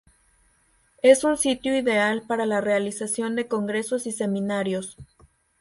Es 1.03 1.23
un 1.23 1.37
sitio 1.37 1.77
ideal 1.77 2.23
para 2.27 2.47
la 2.47 2.59
realización 2.59 3.35
de 3.35 3.47
congresos 3.47 4.07
y 4.07 4.11
seminarios. 4.11 4.97